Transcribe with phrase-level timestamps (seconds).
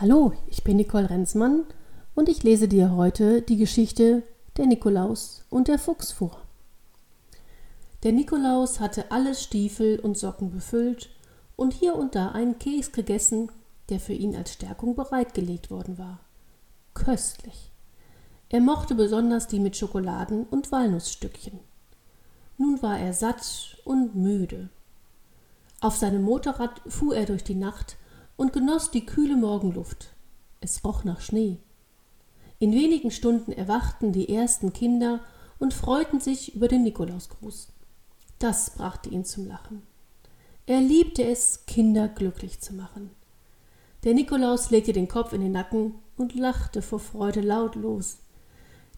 [0.00, 1.64] Hallo, ich bin Nicole Renzmann
[2.14, 4.22] und ich lese dir heute die Geschichte
[4.56, 6.40] der Nikolaus und der Fuchs vor.
[8.04, 11.10] Der Nikolaus hatte alle Stiefel und Socken befüllt
[11.56, 13.50] und hier und da einen Keks gegessen,
[13.88, 16.20] der für ihn als Stärkung bereitgelegt worden war.
[16.94, 17.72] Köstlich.
[18.50, 21.58] Er mochte besonders die mit Schokoladen und Walnussstückchen.
[22.56, 24.68] Nun war er satt und müde.
[25.80, 27.96] Auf seinem Motorrad fuhr er durch die Nacht
[28.38, 30.14] und genoss die kühle Morgenluft.
[30.60, 31.58] Es roch nach Schnee.
[32.60, 35.20] In wenigen Stunden erwachten die ersten Kinder
[35.58, 37.68] und freuten sich über den Nikolausgruß.
[38.38, 39.82] Das brachte ihn zum Lachen.
[40.66, 43.10] Er liebte es, Kinder glücklich zu machen.
[44.04, 48.18] Der Nikolaus legte den Kopf in den Nacken und lachte vor Freude lautlos.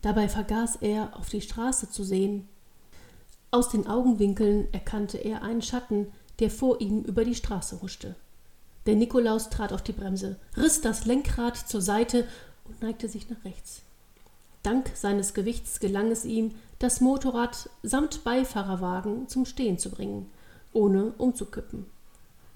[0.03, 2.47] Dabei vergaß er, auf die Straße zu sehen.
[3.51, 8.17] Aus den Augenwinkeln erkannte er einen Schatten, der vor ihm über die Straße huschte.
[8.91, 12.27] Der Nikolaus trat auf die Bremse, riss das Lenkrad zur Seite
[12.65, 13.83] und neigte sich nach rechts.
[14.65, 20.29] Dank seines Gewichts gelang es ihm, das Motorrad samt Beifahrerwagen zum Stehen zu bringen,
[20.73, 21.87] ohne umzukippen.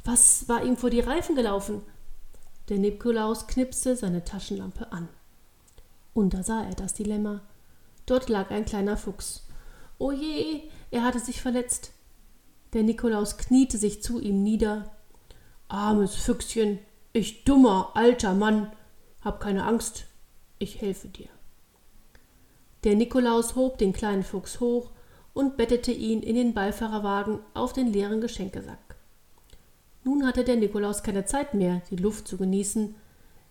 [0.03, 1.83] Was war ihm vor die Reifen gelaufen?
[2.69, 5.09] Der Nikolaus knipste seine Taschenlampe an.
[6.15, 7.43] Und da sah er das Dilemma.
[8.07, 9.47] Dort lag ein kleiner Fuchs.
[9.99, 11.93] O je, er hatte sich verletzt.
[12.73, 14.91] Der Nikolaus kniete sich zu ihm nieder
[15.75, 16.79] Armes Füchschen,
[17.13, 18.71] ich dummer alter Mann,
[19.23, 20.05] hab keine Angst,
[20.61, 21.29] ich helfe dir.
[22.85, 24.93] Der Nikolaus hob den kleinen Fuchs hoch
[25.33, 28.95] und bettete ihn in den Beifahrerwagen auf den leeren Geschenkesack.
[30.05, 32.95] Nun hatte der Nikolaus keine Zeit mehr, die Luft zu genießen.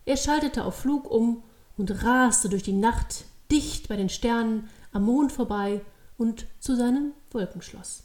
[0.06, 1.44] Er schaltete auf Flug um
[1.78, 5.82] und raste durch die Nacht dicht bei den Sternen am Mond vorbei
[6.18, 8.04] und zu seinem Wolkenschloss.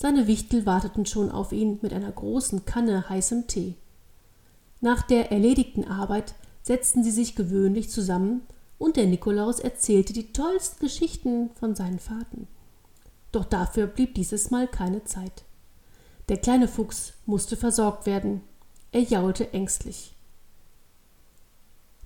[0.00, 3.74] Seine Wichtel warteten schon auf ihn mit einer großen Kanne heißem Tee.
[4.80, 8.42] Nach der erledigten Arbeit setzten sie sich gewöhnlich zusammen
[8.78, 12.46] und der Nikolaus erzählte die tollsten Geschichten von seinen Fahrten.
[13.32, 15.42] Doch dafür blieb dieses Mal keine Zeit.
[16.28, 18.42] Der kleine Fuchs musste versorgt werden.
[18.92, 20.14] Er jaulte ängstlich.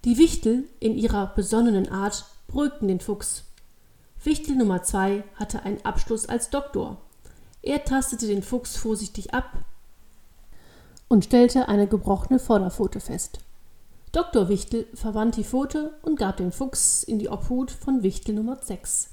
[0.06, 3.44] Die Wichtel in ihrer besonnenen Art beruhigten den Fuchs.
[4.25, 6.98] Wichtel Nummer zwei hatte einen Abschluss als Doktor
[7.62, 9.64] er tastete den Fuchs vorsichtig ab
[11.08, 13.38] und stellte eine gebrochene Vorderpfote fest.
[14.12, 14.48] Dr.
[14.48, 19.08] Wichtel verwand die Pfote und gab den Fuchs in die Obhut von Wichtel Nummer 6.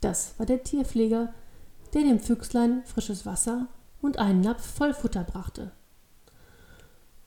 [0.00, 1.32] Das war der Tierpfleger,
[1.92, 3.68] der dem Füchslein frisches Wasser
[4.00, 5.70] und einen Napf voll Futter brachte.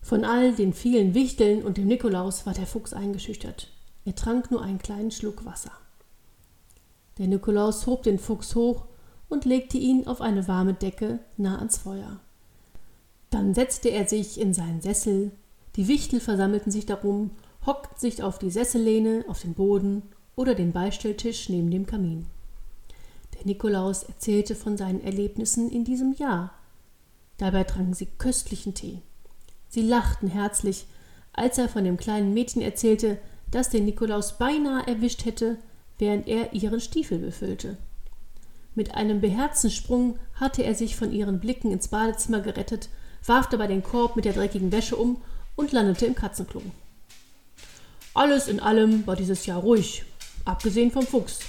[0.01, 3.69] Von all den vielen Wichteln und dem Nikolaus war der Fuchs eingeschüchtert.
[4.05, 5.71] Er trank nur einen kleinen Schluck Wasser.
[7.17, 8.85] Der Nikolaus hob den Fuchs hoch
[9.33, 12.19] und legte ihn auf eine warme Decke nah ans Feuer.
[13.31, 15.31] Dann setzte er sich in seinen Sessel,
[15.75, 17.31] die Wichtel versammelten sich darum,
[17.65, 20.03] hockten sich auf die Sessellehne, auf den Boden
[20.35, 22.27] oder den Beistelltisch neben dem Kamin.
[23.33, 26.53] Der Nikolaus erzählte von seinen Erlebnissen in diesem Jahr.
[27.39, 28.99] Dabei tranken sie köstlichen Tee.
[29.67, 30.85] Sie lachten herzlich,
[31.33, 33.17] als er von dem kleinen Mädchen erzählte,
[33.49, 35.57] das den Nikolaus beinahe erwischt hätte,
[35.97, 37.77] während er ihren Stiefel befüllte.
[38.75, 42.89] Mit einem beherzten Sprung hatte er sich von ihren Blicken ins Badezimmer gerettet,
[43.25, 45.21] warf dabei den Korb mit der dreckigen Wäsche um
[45.55, 46.61] und landete im Katzenklo.
[48.15, 50.05] Alles in allem war dieses Jahr ruhig,
[50.45, 51.39] abgesehen vom Fuchs.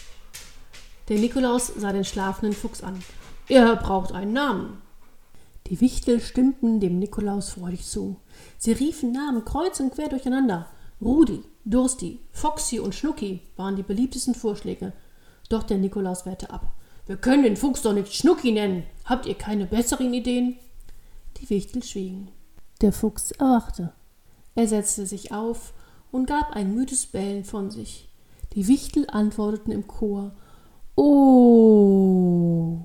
[1.08, 3.02] Der Nikolaus sah den schlafenden Fuchs an.
[3.48, 4.78] Er braucht einen Namen.
[5.66, 8.16] Die Wichtel stimmten dem Nikolaus freudig zu.
[8.58, 10.68] Sie riefen Namen kreuz und quer durcheinander.
[11.00, 14.92] Rudi, Dursti, Foxy und Schnucki waren die beliebtesten Vorschläge.
[15.48, 16.72] Doch der Nikolaus wehrte ab.
[17.06, 18.84] Wir können den Fuchs doch nicht Schnucki nennen.
[19.04, 20.56] Habt ihr keine besseren Ideen?
[21.38, 22.28] Die Wichtel schwiegen.
[22.80, 23.92] Der Fuchs erwachte.
[24.54, 25.74] Er setzte sich auf
[26.12, 28.08] und gab ein müdes Bellen von sich.
[28.54, 30.32] Die Wichtel antworteten im Chor
[30.96, 32.78] Oh.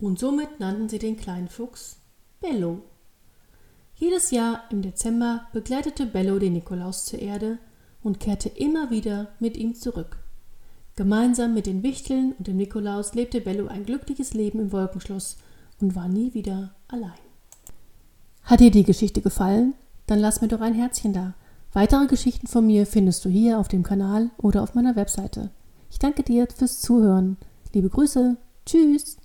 [0.00, 1.98] Und somit nannten sie den kleinen Fuchs
[2.40, 2.82] Bello.
[3.94, 7.58] Jedes Jahr im Dezember begleitete Bello den Nikolaus zur Erde
[8.02, 10.18] und kehrte immer wieder mit ihm zurück.
[10.96, 15.36] Gemeinsam mit den Wichteln und dem Nikolaus lebte Bello ein glückliches Leben im Wolkenschloss
[15.80, 17.12] und war nie wieder allein.
[18.44, 19.74] Hat dir die Geschichte gefallen?
[20.06, 21.34] Dann lass mir doch ein Herzchen da.
[21.72, 25.50] Weitere Geschichten von mir findest du hier auf dem Kanal oder auf meiner Webseite.
[25.90, 27.38] Ich danke dir fürs Zuhören.
[27.72, 28.36] Liebe Grüße.
[28.64, 29.16] Tschüss.